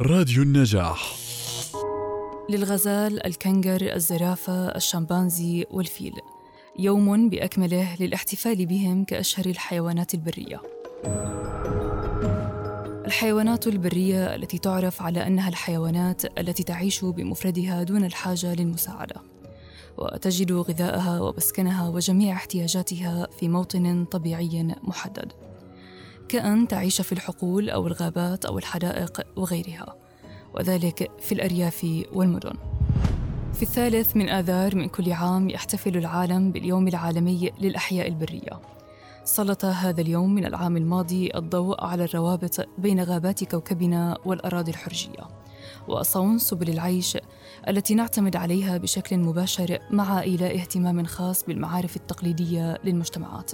[0.00, 1.16] راديو النجاح.
[2.50, 6.12] للغزال، الكنغر، الزرافة، الشمبانزي والفيل.
[6.78, 10.62] يوم بأكمله للاحتفال بهم كأشهر الحيوانات البرية.
[13.06, 19.22] الحيوانات البرية التي تعرف على أنها الحيوانات التي تعيش بمفردها دون الحاجة للمساعدة.
[19.98, 25.32] وتجد غذاءها ومسكنها وجميع احتياجاتها في موطن طبيعي محدد.
[26.28, 29.94] كأن تعيش في الحقول أو الغابات أو الحدائق وغيرها
[30.54, 32.54] وذلك في الأرياف والمدن.
[33.54, 38.60] في الثالث من آذار من كل عام يحتفل العالم باليوم العالمي للأحياء البرية.
[39.24, 45.43] سلط هذا اليوم من العام الماضي الضوء على الروابط بين غابات كوكبنا والأراضي الحرجية.
[45.88, 47.18] وصون سبل العيش
[47.68, 53.52] التي نعتمد عليها بشكل مباشر مع إيلاء اهتمام خاص بالمعارف التقليدية للمجتمعات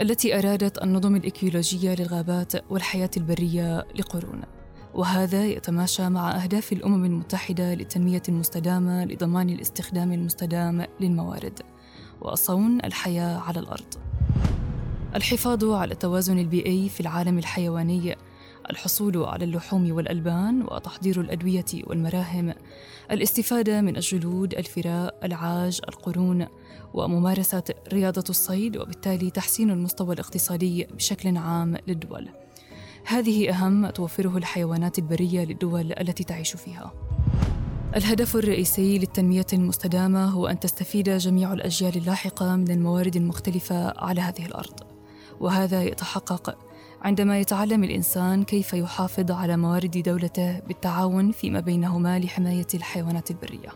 [0.00, 4.42] التي أرادت النظم الإيكولوجية للغابات والحياة البرية لقرون.
[4.94, 11.60] وهذا يتماشى مع أهداف الأمم المتحدة للتنمية المستدامة لضمان الاستخدام المستدام للموارد.
[12.20, 13.94] وصون الحياة على الأرض.
[15.14, 18.16] الحفاظ على التوازن البيئي في العالم الحيواني
[18.70, 22.54] الحصول على اللحوم والألبان وتحضير الأدوية والمراهم
[23.10, 26.46] الاستفادة من الجلود الفراء العاج القرون
[26.94, 27.62] وممارسة
[27.92, 32.28] رياضة الصيد وبالتالي تحسين المستوى الاقتصادي بشكل عام للدول.
[33.04, 36.92] هذه أهم ما توفره الحيوانات البرية للدول التي تعيش فيها.
[37.96, 44.46] الهدف الرئيسي للتنمية المستدامة هو أن تستفيد جميع الأجيال اللاحقة من الموارد المختلفة على هذه
[44.46, 44.89] الأرض.
[45.40, 46.58] وهذا يتحقق
[47.02, 53.68] عندما يتعلم الإنسان كيف يحافظ على موارد دولته بالتعاون فيما بينهما لحماية الحيوانات البرية.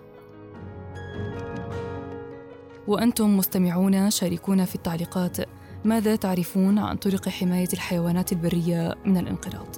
[2.87, 5.37] وأنتم مستمعون شاركونا في التعليقات
[5.85, 9.77] ماذا تعرفون عن طرق حماية الحيوانات البرية من الانقراض؟